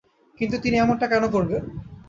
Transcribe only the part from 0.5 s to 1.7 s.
তিনি এমনটা কেন করবেন?